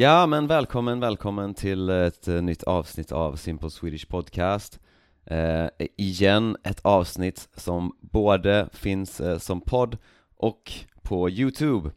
[0.00, 4.80] Ja, men välkommen, välkommen till ett eh, nytt avsnitt av Simple Swedish Podcast.
[5.26, 5.66] Eh,
[5.96, 9.98] Igen ett avsnitt som både finns eh, som podd
[10.36, 11.90] och på Youtube.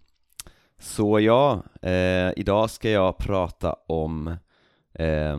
[0.80, 4.36] Så ja, eh, idag ska jag prata om
[4.94, 5.38] eh,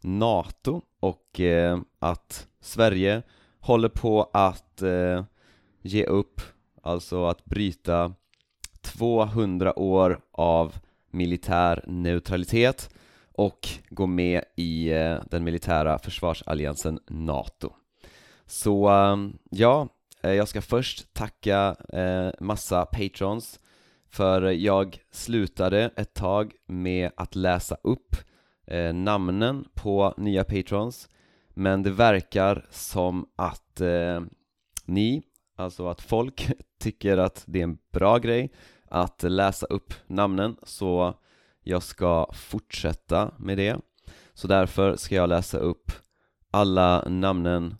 [0.00, 3.22] NATO och eh, att Sverige
[3.60, 5.24] håller på att eh,
[5.82, 6.40] ge upp,
[6.82, 8.14] alltså att bryta
[8.80, 10.74] 200 år av
[11.12, 12.90] militär neutralitet
[13.32, 17.72] och gå med i eh, den militära försvarsalliansen NATO.
[18.46, 19.16] Så eh,
[19.50, 19.88] ja,
[20.22, 21.76] eh, jag ska först tacka
[22.40, 23.60] massa patrons
[24.08, 28.16] för jag slutade ett tag med att läsa upp
[28.94, 31.08] namnen på nya patrons
[31.48, 33.80] men det verkar som att
[34.84, 35.22] ni,
[35.56, 38.52] alltså att folk tycker att det är en bra grej
[38.92, 41.14] att läsa upp namnen så
[41.62, 43.76] jag ska fortsätta med det.
[44.34, 45.92] Så därför ska jag läsa upp
[46.50, 47.74] alla namnen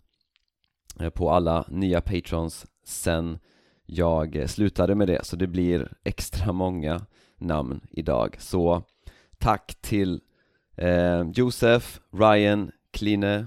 [0.99, 3.39] eh, på alla nya patrons sen
[3.85, 5.25] jag slutade med det.
[5.25, 7.05] Så det blir extra många
[7.37, 8.35] namn idag.
[8.39, 8.83] Så
[9.37, 10.21] tack till
[10.77, 13.45] eh, Josef, Ryan, Kline,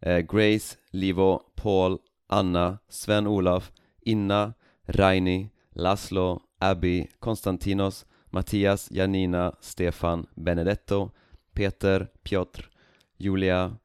[0.00, 4.54] eh, Grace, Livo, Paul, Anna, Sven-Olof, Inna,
[4.86, 11.10] Raini, Laszlo, Abby, Konstantinos, Mattias, Janina, Stefan, Benedetto,
[11.52, 12.70] Peter, Piotr,
[13.16, 13.76] Julia,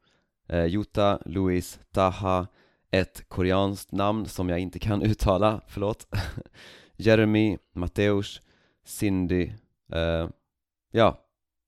[0.48, 2.46] eh, Jutta, Louis, Taha,
[2.90, 6.06] ett koreanskt namn som jag inte kan uttala, förlåt
[6.96, 8.40] Jeremy, Matteus,
[8.84, 9.52] Cindy,
[9.92, 10.28] eh,
[10.90, 11.20] ja,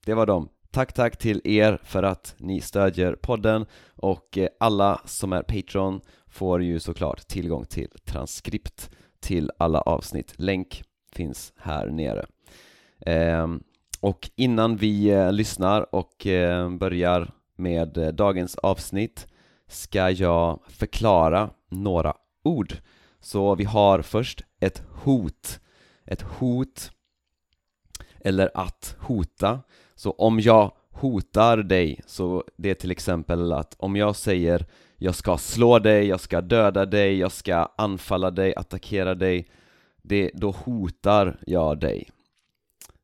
[0.07, 0.49] det var dem.
[0.71, 3.67] Tack, tack till er för att ni stödjer podden
[3.97, 10.35] och eh, alla som är Patreon får ju såklart tillgång till transkript till alla avsnitt.
[10.37, 10.83] Länk
[11.13, 12.27] finns här nere.
[13.07, 13.63] Ehm,
[14.01, 19.27] och innan vi eh, lyssnar och eh, börjar med eh, dagens avsnitt
[19.69, 22.15] ska jag förklara några
[22.45, 22.75] ord.
[23.21, 25.61] Så vi har först ett hot.
[26.05, 26.91] Ett hot
[28.21, 29.61] eller att hota.
[29.95, 34.67] Så om jag hotar dig, så det är till exempel att om jag säger
[34.97, 39.49] jag ska slå dig, jag ska döda dig, jag ska anfalla dig, attackera dig
[40.03, 42.11] det, då hotar jag dig.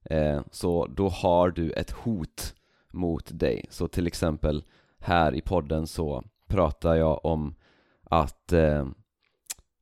[0.05, 2.55] Eh, Så då har du ett hot
[2.93, 3.67] mot dig.
[3.71, 4.65] Så till exempel
[4.99, 7.55] här i podden så pratar jag om
[8.03, 8.87] att eh,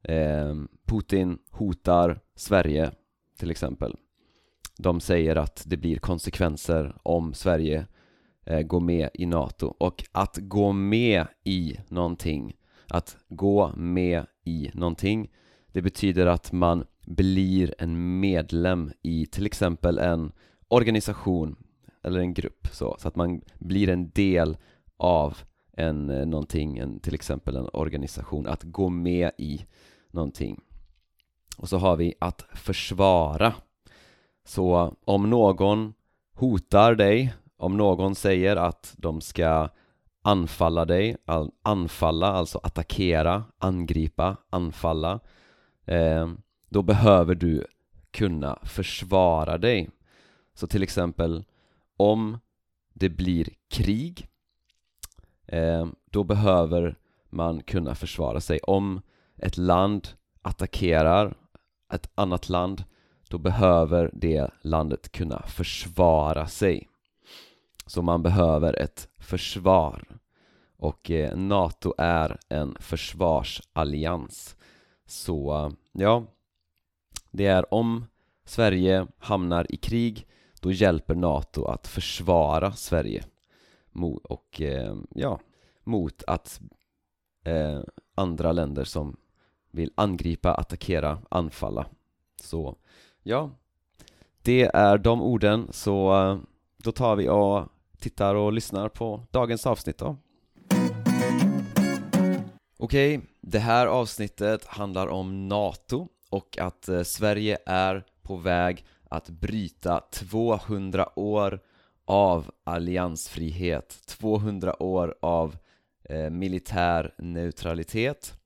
[0.02, 0.54] eh,
[0.86, 2.90] Putin hotar Sverige
[3.38, 3.96] till exempel.
[4.78, 7.86] De säger att det blir konsekvenser om Sverige
[8.44, 9.74] eh, går med i NATO.
[9.78, 12.56] Och att gå med i någonting
[12.88, 15.30] Att gå med i någonting
[15.72, 20.32] Det betyder att man blir en medlem i till exempel en
[20.68, 21.56] organisation
[22.02, 24.56] eller en grupp så, så att man blir en del
[24.96, 25.38] av
[25.76, 29.66] en eh, någonting, en, till exempel en organisation, att gå med i
[30.10, 30.60] någonting.
[31.56, 33.54] Och så har vi att försvara.
[34.44, 35.94] Så om någon
[36.34, 39.68] hotar dig, om någon säger att de ska
[40.22, 41.16] anfalla dig,
[41.62, 45.20] anfalla, alltså attackera, angripa, anfalla
[45.84, 46.28] eh,
[46.68, 47.66] då behöver du
[48.10, 49.90] kunna försvara dig.
[50.54, 51.44] Så till exempel
[51.96, 52.38] om
[52.92, 54.28] det blir krig
[55.46, 56.96] eh, då behöver
[57.30, 58.58] man kunna försvara sig.
[58.58, 59.02] Om
[59.36, 60.08] ett land
[60.42, 61.36] attackerar
[61.92, 62.84] ett annat land
[63.28, 66.88] då behöver det landet kunna försvara sig.
[67.86, 70.04] Så man behöver ett försvar
[70.76, 74.56] och eh, NATO är en försvarsallians.
[75.06, 76.24] Så ja,
[77.36, 78.04] det är om
[78.44, 80.26] Sverige hamnar i krig
[80.60, 83.24] då hjälper NATO att försvara Sverige
[83.92, 85.40] mot, och eh, ja,
[85.84, 86.60] mot att
[87.44, 87.80] eh,
[88.14, 89.16] andra länder som
[89.70, 91.86] vill angripa, attackera, anfalla.
[92.40, 92.76] Så
[93.22, 93.50] ja,
[94.42, 95.68] det är de orden.
[95.70, 96.38] Så eh,
[96.76, 97.68] då tar vi och
[97.98, 100.16] tittar och lyssnar på dagens avsnitt då.
[102.78, 109.28] Okej, det här avsnittet handlar om NATO och att eh, Sverige är på väg att
[109.28, 111.60] bryta 200 år
[112.04, 115.56] av alliansfrihet 200 år av
[116.04, 118.38] eh, militär neutralitet.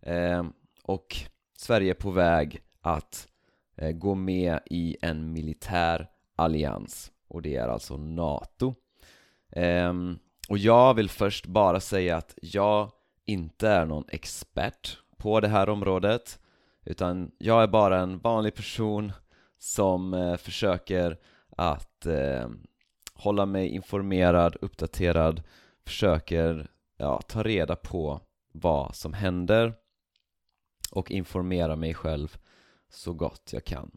[0.00, 0.44] Eh,
[0.82, 1.16] och
[1.56, 3.28] Sverige är på väg att
[3.76, 8.74] eh, gå med i en militär allians och det är alltså NATO.
[9.52, 10.18] Ehm,
[10.48, 12.90] och jag vill först bara säga att jag
[13.24, 16.38] inte är någon expert på det här området
[16.84, 19.12] utan jag är bara en vanlig person
[19.58, 21.18] som eh, försöker
[21.56, 22.48] att eh,
[23.14, 25.42] hålla mig informerad, uppdaterad,
[25.84, 28.20] försöker ja, ta reda på
[28.52, 29.74] vad som händer
[30.90, 32.36] och informera mig själv
[32.90, 33.90] så gott jag kan.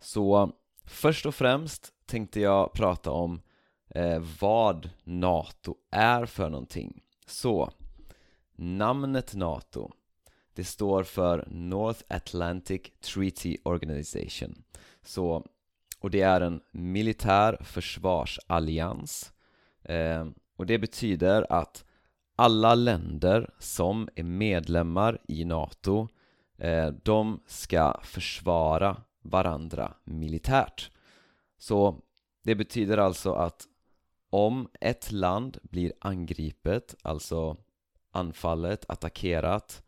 [0.00, 0.52] Så
[0.84, 3.40] först och främst tänkte jag prata om
[3.88, 7.02] eh, vad NATO är för någonting.
[7.26, 7.70] Så,
[8.56, 9.92] namnet NATO
[10.56, 14.62] det står för North Atlantic Treaty Organization.
[15.02, 15.46] Så,
[16.00, 19.32] och det är en militär försvarsallians.
[19.82, 20.26] Eh,
[20.56, 21.84] och det betyder att
[22.36, 26.08] alla länder som är medlemmar i NATO
[26.58, 30.90] eh, de ska försvara varandra militärt.
[31.58, 32.02] Så
[32.44, 33.66] det betyder alltså att
[34.30, 37.56] om ett land blir angripet, alltså
[38.10, 39.82] anfallet, attackerat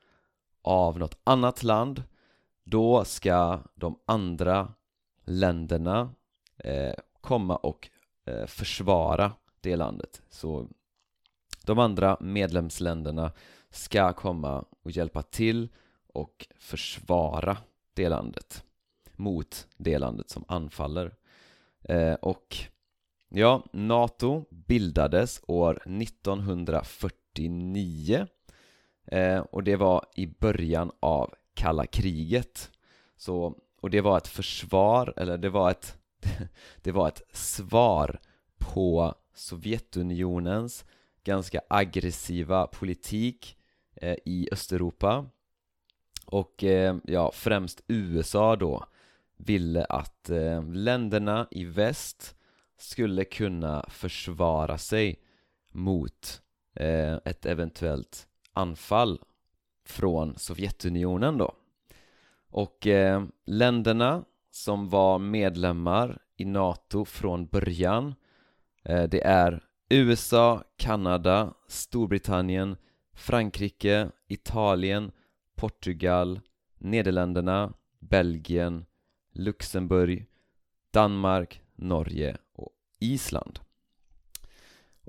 [0.63, 2.03] av något annat land
[2.65, 4.75] då ska de andra
[5.25, 6.15] länderna
[6.57, 7.91] eh, komma och
[8.25, 10.23] eh, försvara det landet.
[10.31, 10.69] Så
[11.65, 13.33] de andra medlemsländerna
[13.71, 15.69] ska komma och hjälpa till
[16.07, 17.57] och försvara
[17.95, 18.65] det landet
[19.17, 21.15] mot det landet som anfaller.
[21.83, 22.57] Eh, och
[23.29, 28.27] ja, NATO bildades år 1949
[29.13, 32.71] eh, och det var i början av kalla kriget.
[33.17, 35.99] Så, och det var ett försvar, eller det var ett
[36.83, 38.21] det var ett svar
[38.59, 40.85] på Sovjetunionens
[41.25, 43.57] ganska aggressiva politik
[43.95, 45.27] eh, i Östeuropa
[46.27, 48.85] och eh, ja, främst USA då
[49.37, 52.37] ville att eh, länderna i väst
[52.77, 55.23] skulle kunna försvara sig
[55.73, 56.43] mot
[56.75, 58.28] eh, ett eventuellt
[58.59, 59.21] anfall
[59.85, 61.55] från Sovjetunionen då
[62.51, 68.15] och eh, länderna som var medlemmar i NATO från början
[68.85, 72.77] eh, det är USA, Kanada, Storbritannien,
[73.13, 75.13] Frankrike, Italien,
[75.57, 76.41] Portugal,
[76.79, 78.87] Nederländerna, Belgien,
[79.33, 80.27] Luxemburg,
[80.91, 83.61] Danmark, Norge och Island.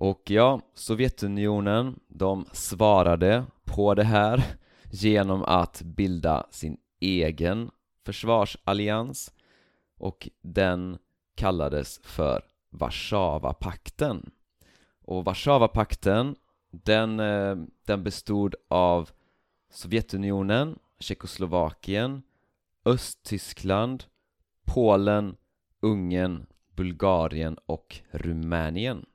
[0.02, 4.44] Och ja, Sovjetunionen, de svarade på det här
[4.92, 7.72] genom att bilda sin egen
[8.06, 9.34] försvarsallians
[9.98, 10.98] och den
[11.36, 14.32] kallades för Warszawapakten.
[15.02, 16.36] Och Warszawapakten,
[16.72, 17.56] den, eh,
[17.86, 19.10] den bestod av
[19.70, 22.22] Sovjetunionen, Tjeckoslovakien,
[22.86, 24.04] Östtyskland,
[24.66, 25.36] Polen,
[25.80, 29.06] Ungern, Bulgarien och Rumänien.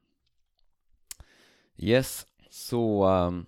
[1.77, 3.47] Yes, så um,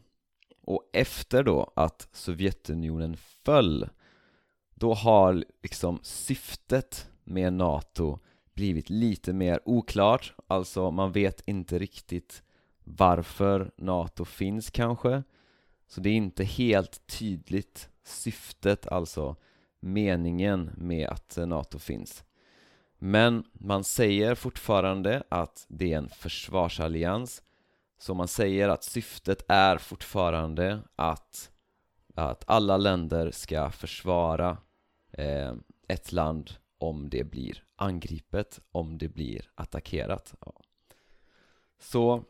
[0.60, 3.88] och efter då att Sovjetunionen föll
[4.74, 8.18] då har liksom syftet med NATO
[8.54, 12.42] blivit lite mer oklart, alltså man vet inte riktigt
[12.84, 15.22] varför NATO finns kanske.
[15.86, 19.36] Så det är inte helt tydligt syftet, alltså
[19.80, 22.24] meningen med att NATO finns.
[22.98, 27.42] Men man säger fortfarande att det är en försvarsallians
[27.98, 31.50] så man säger att syftet är fortfarande att,
[32.14, 34.58] att alla länder ska försvara
[35.12, 35.54] eh,
[35.88, 40.52] ett land om det blir angripet, om det blir attackerat ja.
[41.78, 42.24] Så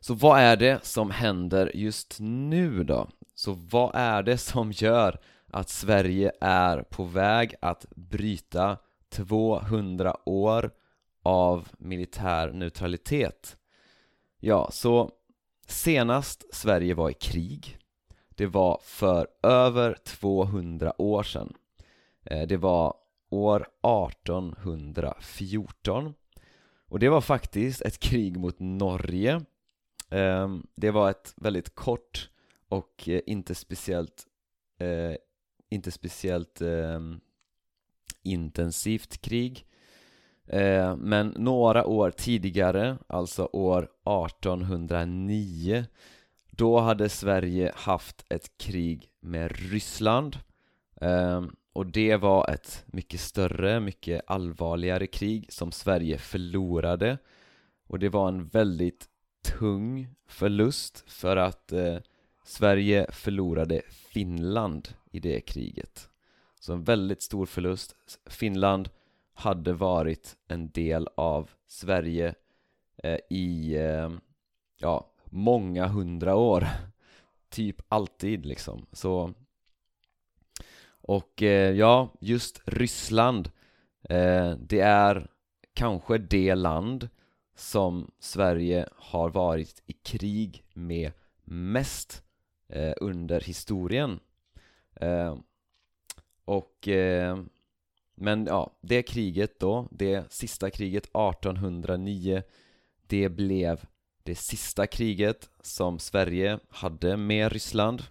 [0.00, 3.08] så vad är det som händer just nu då?
[3.34, 5.20] Så vad är det som gör
[5.52, 10.70] att Sverige är på väg att bryta 200 år
[11.22, 13.56] av militär neutralitet?
[14.38, 15.10] Ja, så
[15.66, 17.78] senast Sverige var i krig
[18.36, 21.52] det var för över 200 år sedan.
[22.24, 22.94] Eh, det var
[23.30, 26.14] år 1814
[26.88, 29.44] och det var faktiskt ett krig mot Norge.
[30.10, 32.30] Ehm, det var ett väldigt kort
[32.68, 34.26] och eh, inte speciellt
[34.78, 35.14] eh,
[35.68, 37.20] inte speciellt ehm,
[38.22, 39.66] intensivt krig.
[40.46, 45.86] Eh, men några år tidigare, alltså år 1809
[46.56, 50.38] då hade Sverige haft ett krig med Ryssland.
[51.00, 57.18] Ehm, och det var ett mycket större, mycket allvarligare krig som Sverige förlorade.
[57.86, 59.08] Och det var en väldigt
[59.44, 61.96] tung förlust för att eh,
[62.44, 66.08] Sverige förlorade Finland i det kriget.
[66.60, 67.96] Så en väldigt stor förlust.
[68.26, 68.88] Finland
[69.36, 72.34] hade varit en del av Sverige
[73.02, 74.10] eh, i, eh,
[74.78, 76.66] ja, många hundra år.
[77.48, 79.34] Typ alltid liksom, så
[81.00, 83.50] Och eh, ja, just Ryssland
[84.08, 85.30] eh, Det är
[85.74, 87.08] kanske det land
[87.54, 91.12] som Sverige har varit i krig med
[91.44, 92.22] mest
[92.68, 94.20] eh, under historien.
[95.00, 95.36] Eh,
[96.44, 97.38] och eh,
[98.16, 102.42] men ja, det kriget då, det sista kriget 1809
[103.06, 103.84] det blev
[104.22, 108.02] det sista kriget som Sverige hade med Ryssland.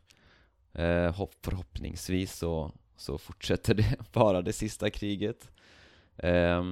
[0.73, 5.51] Eh, Förhoppningsvis så, så fortsätter det vara det sista kriget.
[6.17, 6.63] Eh,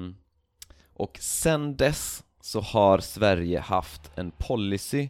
[0.94, 5.10] Och sen dess så har Sverige haft en policy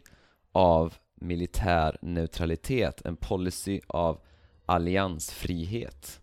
[0.52, 4.20] av militär neutralitet, en policy av
[4.66, 6.20] alliansfrihet.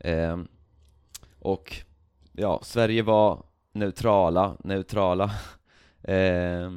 [0.00, 0.38] Eh,
[1.44, 1.76] och
[2.32, 5.30] ja, Sverige var neutrala, neutrala
[6.02, 6.70] eh,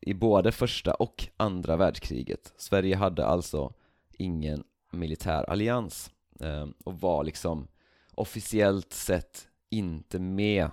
[0.00, 3.72] i både första och andra världskriget Sverige hade alltså
[4.12, 6.10] ingen militär allians
[6.40, 7.68] eh, och var liksom
[8.14, 10.70] officiellt sett inte med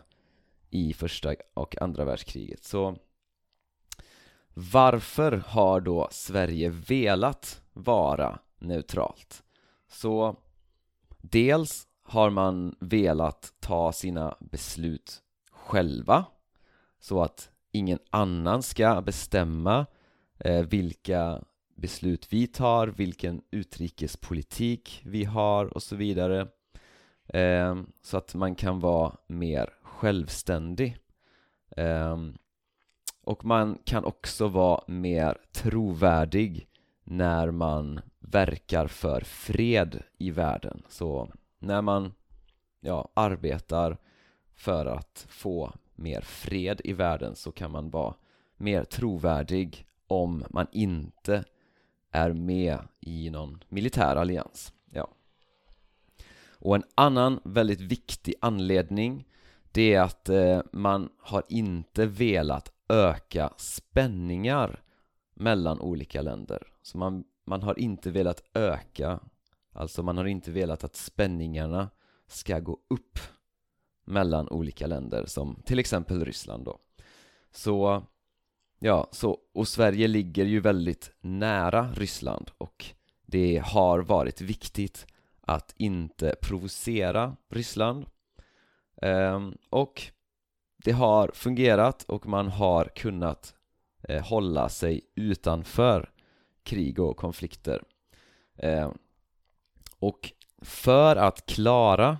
[0.69, 2.97] i första och andra världskriget så
[4.53, 9.43] varför har då Sverige velat vara neutralt?
[9.87, 10.35] Så
[11.21, 16.25] dels har man velat ta sina beslut själva
[16.99, 19.85] så att ingen annan ska bestämma
[20.39, 21.41] eh, vilka
[21.75, 26.47] beslut vi tar, vilken utrikespolitik vi har och så vidare.
[27.27, 30.97] Eh, så att man kan vara mer självständig.
[31.77, 32.17] Eh,
[33.23, 36.67] och man kan också vara mer trovärdig
[37.03, 40.83] när man verkar för fred i världen.
[40.87, 42.13] Så när man
[42.79, 43.97] ja, arbetar
[44.55, 48.15] för att få mer fred i världen så kan man vara
[48.57, 51.43] mer trovärdig om man inte
[52.11, 55.07] är med i någon militär allians ja.
[56.51, 59.27] Och en annan väldigt viktig anledning
[59.71, 64.83] det är att eh, man har inte velat öka spänningar
[65.33, 69.19] mellan olika länder så man, man har inte velat öka
[69.73, 71.89] alltså man har inte velat att spänningarna
[72.27, 73.19] ska gå upp
[74.05, 76.79] mellan olika länder som till exempel Ryssland då.
[77.51, 78.03] Så
[78.79, 82.85] ja, så och Sverige ligger ju väldigt nära Ryssland och
[83.25, 85.07] det har varit viktigt
[85.41, 88.05] att inte provocera Ryssland.
[89.01, 90.01] Ehm, och
[90.83, 93.55] det har fungerat och man har kunnat
[94.03, 96.11] eh, hålla sig utanför
[96.63, 97.83] krig och konflikter.
[98.57, 98.97] Ehm,
[99.99, 102.17] och för att klara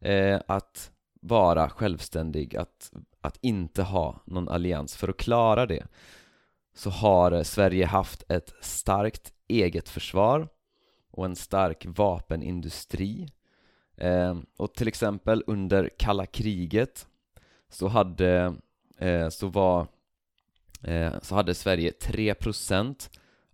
[0.00, 5.86] eh, att vara självständig, att, att inte ha någon allians, för att klara det
[6.74, 10.48] så har eh, Sverige haft ett starkt eget försvar
[11.10, 13.28] och en stark vapenindustri.
[13.96, 17.06] Eh, och till exempel under kalla kriget
[17.68, 18.54] så hade,
[18.98, 19.86] eh, så var,
[20.82, 23.10] eh, så hade Sverige 3%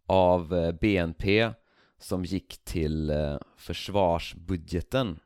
[0.07, 1.51] av eh, BNP
[2.05, 5.21] som gick till eh, försvarsbudgeten.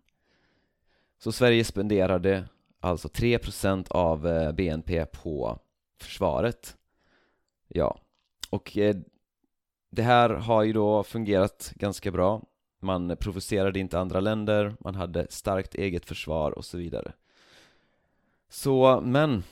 [1.18, 2.49] Så Sverige spenderade
[2.80, 5.58] alltså 3% av eh, BNP på
[6.00, 6.76] försvaret.
[7.68, 8.00] Ja,
[8.50, 8.97] och eh,
[9.90, 12.42] det här har ju då fungerat ganska bra.
[12.80, 17.12] Man provocerade inte andra länder, man hade starkt eget försvar och så vidare.
[18.49, 19.42] Så, men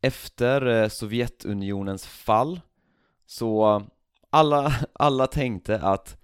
[0.00, 2.60] Efter Sovjetunionens fall
[3.26, 3.82] Så
[4.30, 6.16] alla, alla tänkte att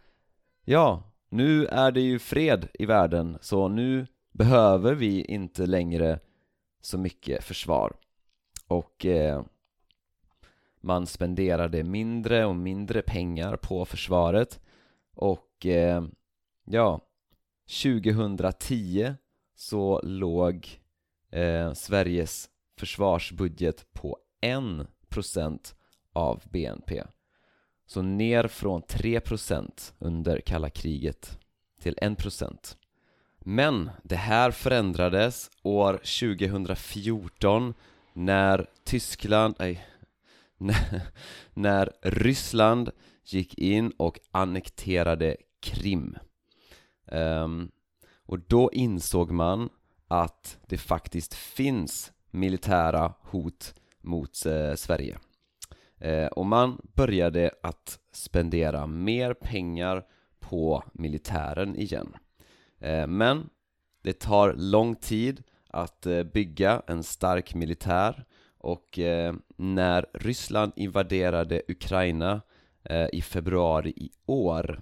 [0.65, 6.21] ja, nu är det ju fred i världen så nu behöver vi inte längre
[6.81, 7.97] så mycket försvar.
[8.67, 9.45] Och eh,
[10.81, 14.61] man spenderade mindre och mindre pengar på försvaret.
[15.15, 16.05] Och eh,
[16.65, 17.01] ja
[17.83, 19.15] 2010
[19.55, 20.81] så låg
[21.31, 25.75] eh, Sveriges försvarsbudget på 1%
[26.13, 27.03] av BNP
[27.87, 31.39] så ner från 3% under kalla kriget
[31.81, 32.77] till 1%
[33.39, 37.75] Men det här förändrades år 2014
[38.13, 39.87] när Tyskland, nej,
[41.55, 42.91] när Ryssland
[43.25, 46.19] gick in och annekterade Krim.
[47.13, 47.71] Um,
[48.29, 49.69] Och då insåg man
[50.09, 55.19] att det faktiskt finns militära hot mot eh, Sverige.
[56.01, 60.05] Eh, och man började att spendera mer pengar
[60.39, 62.17] på militären igen
[62.79, 63.51] eh, Men
[64.03, 68.25] det tar lång tid att eh, bygga en stark militär
[68.59, 68.99] och
[69.57, 72.41] när Ryssland invaderade Ukraina
[73.13, 74.81] i februari i år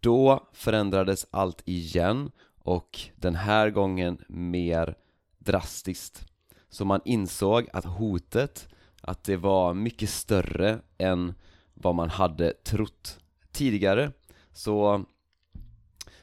[0.00, 4.94] då förändrades allt igen och den här gången mer
[5.38, 6.26] drastiskt.
[6.68, 8.68] Så man insåg att hotet,
[9.06, 11.34] att det var mycket större än
[11.74, 13.18] vad man hade trott
[13.52, 14.12] tidigare.
[14.52, 15.04] Så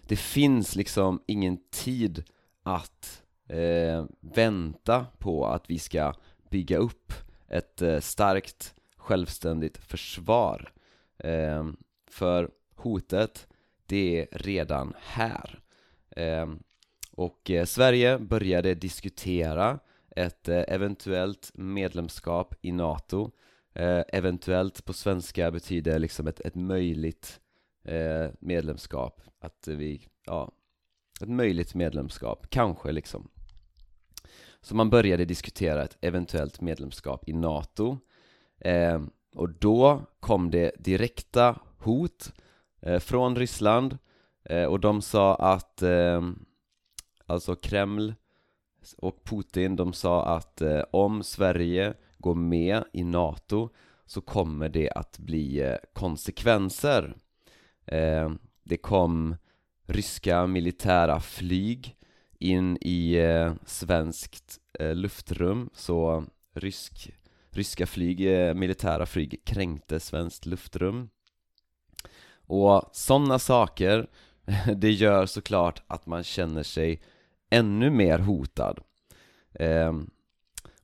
[0.01, 2.23] det finns liksom ingen tid
[2.63, 6.13] att eh, vänta på att vi ska
[6.49, 7.13] bygga upp
[7.47, 10.71] ett eh, starkt självständigt försvar.
[11.17, 11.67] Eh,
[12.07, 13.47] för hotet,
[13.85, 15.59] det är redan här.
[16.15, 16.63] Ehm,
[17.11, 19.79] och eh, Sverige började diskutera
[20.15, 23.31] ett eh, eventuellt medlemskap i NATO.
[23.73, 27.39] Eh, eventuellt på svenska betyder liksom ett, ett möjligt
[27.83, 29.21] eh, medlemskap.
[29.39, 30.51] Att vi, ja,
[31.21, 33.29] ett möjligt medlemskap, kanske liksom.
[34.61, 37.97] Så man började diskutera ett eventuellt medlemskap i NATO.
[39.35, 42.33] Och då kom det direkta hot
[42.99, 43.97] från Ryssland.
[44.69, 45.83] Och de sa att
[47.25, 48.13] alltså Kreml
[48.97, 53.69] och Putin, de sa att eh, om Sverige går med i NATO
[54.05, 57.15] så kommer det att bli eh, konsekvenser.
[57.85, 58.31] Eh,
[58.63, 59.35] det kom
[59.87, 61.95] ryska militära flyg
[62.39, 67.11] in i eh, svenskt eh, luftrum, så rysk,
[67.49, 71.09] ryska flyg, eh, militära flyg kränkte svenskt luftrum.
[72.35, 74.07] Och sådana saker,
[74.75, 77.01] det gör såklart att man känner sig
[77.53, 78.79] ännu mer hotad.
[79.53, 79.93] Eh,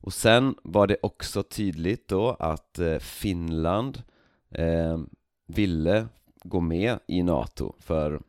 [0.02, 4.02] Och sen var det också tydligt då att eh, Finland
[4.50, 4.98] eh,
[5.46, 6.08] ville
[6.44, 8.20] gå med i NATO för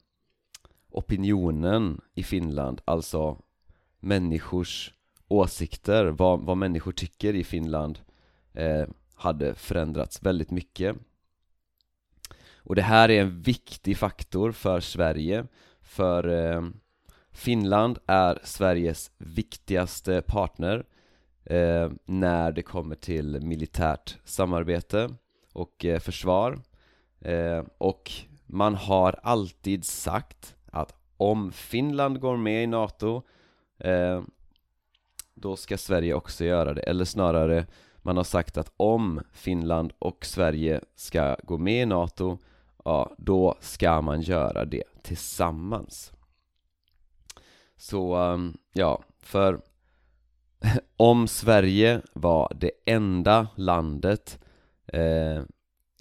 [0.92, 3.38] opinionen i Finland, alltså
[4.00, 4.94] människors
[5.28, 8.00] åsikter, vad, vad människor tycker i Finland
[8.54, 10.96] eh, hade förändrats väldigt mycket.
[12.66, 15.48] Och det här är en viktig faktor för Sverige
[15.82, 16.62] för eh,
[17.32, 20.86] Finland är Sveriges viktigaste partner
[21.44, 25.10] eh, när det kommer till militärt samarbete
[25.54, 26.60] och eh, försvar.
[27.22, 28.12] Eh, och
[28.46, 33.22] man har alltid sagt att om Finland går med i NATO
[33.80, 34.22] eh,
[35.34, 37.66] då ska Sverige också göra det, eller snarare
[37.98, 42.38] man har sagt att om Finland och Sverige ska gå med i NATO
[42.86, 46.12] ja, då ska man göra det tillsammans
[47.82, 49.62] så, um, ja, för
[50.98, 54.40] om Sverige var det enda landet
[54.88, 55.44] eh,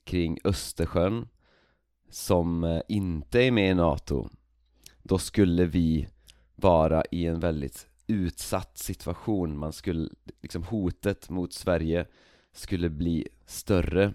[0.04, 1.28] kring Östersjön
[2.10, 4.28] som eh, inte är med i NATO
[5.02, 6.08] då skulle vi
[6.56, 9.58] vara i en väldigt utsatt situation.
[9.58, 10.08] Man skulle,
[10.42, 12.06] liksom hotet mot Sverige
[12.52, 14.14] skulle bli större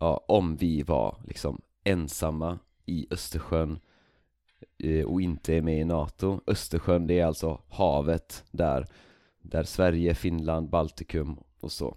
[0.00, 3.72] ja, om vi var liksom ensamma i Östersjön.
[3.72, 3.78] Eh,
[4.82, 6.40] Eh, och inte är med i NATO.
[6.46, 8.86] Östersjön, det är alltså havet där
[9.42, 11.96] Där Sverige, Finland, Baltikum och så.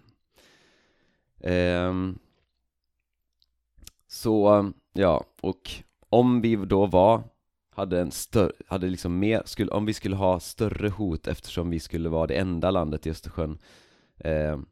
[1.39, 2.19] Ehm,
[4.07, 5.71] så, ja, och
[6.09, 7.23] om vi då var
[7.75, 11.79] hade en större, hade liksom mer, skulle, om vi skulle ha större hot eftersom vi
[11.79, 13.57] skulle vara det enda landet i Östersjön
[14.17, 14.65] ehm,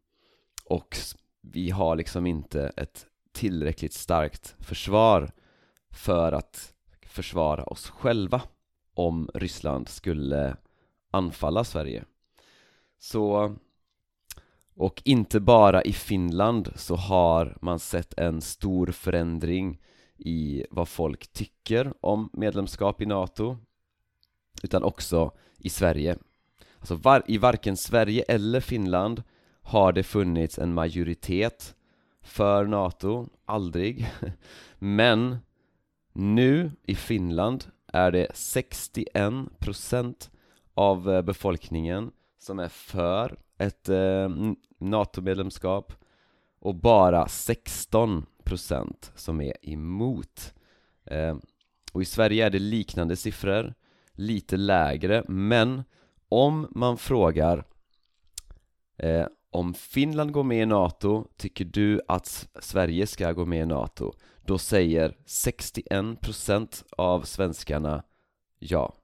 [0.66, 0.98] och
[1.42, 5.32] vi har liksom inte ett tillräckligt starkt försvar
[5.92, 6.74] för att
[7.12, 8.42] försvara oss själva
[8.94, 10.58] om Ryssland skulle
[11.12, 12.06] anfalla Sverige.
[13.00, 13.56] Så
[14.76, 19.82] och inte bara i Finland så har man sett en stor förändring
[20.18, 23.58] i vad folk tycker om medlemskap i NATO
[24.64, 26.18] utan också i Sverige.
[26.80, 29.24] Alltså var, i varken Sverige eller Finland
[29.62, 31.76] har det funnits en majoritet
[32.22, 34.12] för NATO, aldrig.
[34.80, 35.38] Men
[36.14, 40.30] nu i Finland är det 61%
[40.74, 44.30] av eh, befolkningen som är för ett eh,
[44.80, 45.94] NATO-medlemskap
[46.60, 50.54] och bara 16% som är emot
[51.06, 51.38] eh,
[51.92, 53.74] Och i Sverige är det liknande siffror,
[54.14, 55.84] lite lägre, men
[56.30, 57.66] om man frågar
[58.98, 63.66] eh, om Finland går med i NATO, tycker du att Sverige ska gå med i
[63.66, 64.14] NATO?
[64.46, 68.04] Då säger 61% av svenskarna
[68.60, 68.96] ja.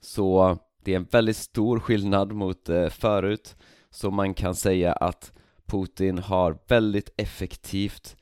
[0.00, 3.56] Så det är en väldigt stor skillnad mot eh, förut.
[3.90, 5.32] Så man kan säga att
[5.66, 8.16] Putin har väldigt effektivt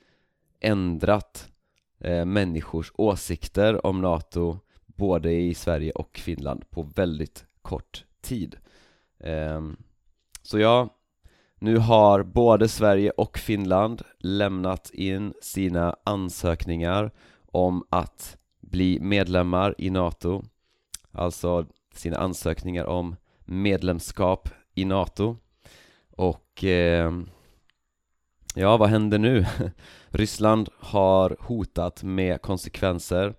[0.60, 1.48] ändrat
[2.00, 8.56] eh, människors åsikter om NATO både i Sverige och Finland på väldigt kort tid.
[9.20, 9.76] Ehm,
[10.42, 10.97] så ja,
[11.58, 17.10] nu har både Sverige och Finland lämnat in sina ansökningar
[17.46, 20.42] om att bli medlemmar i NATO.
[21.12, 25.36] Alltså sina ansökningar om medlemskap i NATO.
[26.10, 27.12] Och eh,
[28.54, 29.46] ja, vad händer nu?
[30.08, 33.34] Ryssland har hotat med konsekvenser.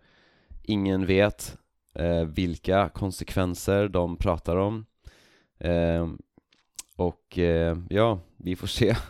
[0.64, 1.58] Ingen vet
[1.96, 4.86] eh, vilka konsekvenser de pratar om.
[5.60, 6.08] Eh,
[7.00, 8.96] och eh, ja, vi får se.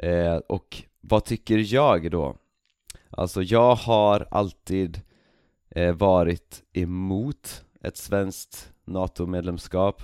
[0.00, 2.36] Eh, och vad tycker jag då?
[3.10, 5.00] Alltså jag har alltid
[5.70, 10.02] eh, varit emot ett svenskt NATO-medlemskap.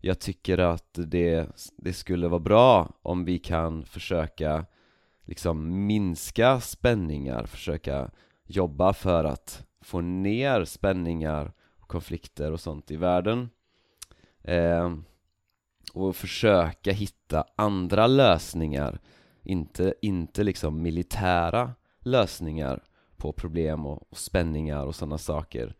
[0.00, 4.66] Jag tycker att det, det skulle vara bra om vi kan försöka
[5.24, 8.10] liksom minska spänningar, försöka
[8.44, 13.50] jobba för att få ner spänningar och konflikter och sånt i världen.
[14.42, 14.94] Eh,
[16.00, 18.98] och försöka hitta andra lösningar.
[19.42, 22.82] Inte, inte liksom militära lösningar
[23.16, 25.74] på problem och, och spänningar och sådana saker.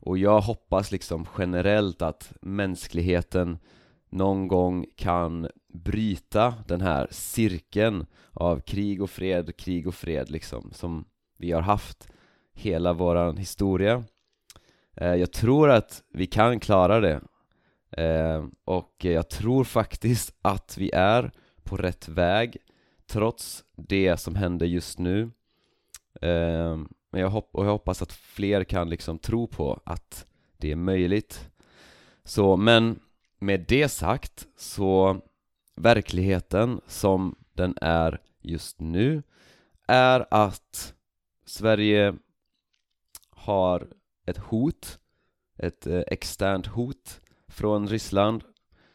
[0.00, 3.58] Och jag hoppas liksom generellt att mänskligheten
[4.10, 10.70] någon gång kan bryta den här cirkeln av krig och fred, krig och fred liksom
[10.72, 11.04] som
[11.38, 12.08] vi har haft
[12.52, 14.04] hela våran historia.
[14.96, 17.20] Eh, jag tror att vi kan klara det
[17.92, 22.56] eh, och jag tror faktiskt att vi är på rätt väg
[23.06, 25.22] trots det som händer just nu.
[26.20, 26.76] Eh,
[27.10, 30.26] men jag, hopp och jag hoppas att fler kan liksom tro på att
[30.56, 31.50] det är möjligt.
[32.24, 33.00] Så, men
[33.38, 35.20] med det sagt så
[35.76, 39.22] verkligheten som den är just nu
[39.86, 40.94] är att
[41.44, 42.14] Sverige
[43.30, 43.88] har
[44.26, 44.98] ett hot,
[45.58, 47.20] ett eh, externt hot
[47.52, 48.44] från Ryssland.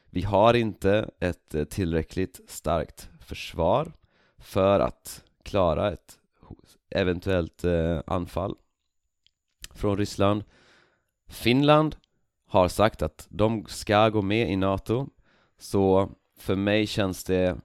[0.10, 3.92] Vi har inte ett eh, tillräckligt starkt försvar
[4.38, 6.20] för att klara ett
[6.90, 8.56] eventuellt eh, anfall
[9.72, 10.44] från Ryssland.
[11.28, 11.96] Finland
[12.46, 15.10] har sagt att de ska gå med i NATO
[15.58, 17.58] så för mig känns det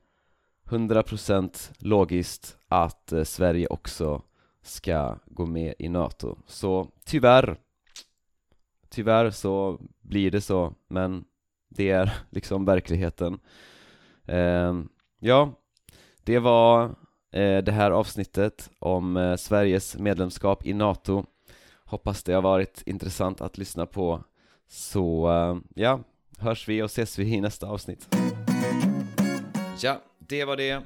[0.65, 4.23] 100% logiskt att eh, Sverige också
[4.63, 6.39] ska gå med i NATO.
[6.47, 7.59] Så tyvärr
[8.93, 9.81] Tyvärr så
[10.13, 11.25] blir det så, men
[11.69, 13.39] det är liksom verkligheten.
[14.27, 14.75] Eh,
[15.25, 15.53] Ja,
[16.25, 16.85] det var
[17.33, 21.25] eh, det här avsnittet om eh, Sveriges medlemskap i NATO.
[21.85, 24.25] Hoppas det har varit intressant att lyssna på.
[24.69, 26.01] Så eh, ja,
[26.39, 28.15] hörs vi och ses vi i nästa avsnitt.
[29.83, 30.83] Ja, det var det.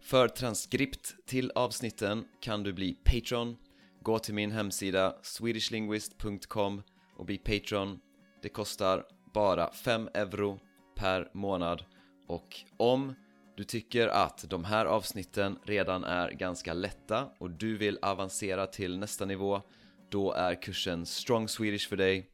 [0.00, 3.56] För transkript till avsnitten kan du bli Patreon.
[4.02, 6.82] Gå till min hemsida swedishlinguist.com
[7.16, 7.98] och bli Patreon.
[8.42, 10.60] Det kostar bara 5 euro
[10.96, 11.84] per månad
[12.26, 13.14] och om
[13.56, 18.98] du tycker att de här avsnitten redan är ganska lätta och du vill avancera till
[18.98, 19.62] nästa nivå
[20.10, 22.30] då är kursen Strong Swedish för dig.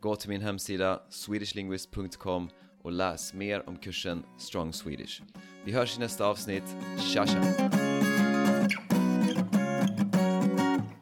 [0.00, 2.48] Gå till min hemsida swedishlinguist.com
[2.82, 5.22] och läs mer om kursen Strong Swedish.
[5.64, 6.76] Vi hörs i nästa avsnitt.
[6.98, 7.42] Tja tja!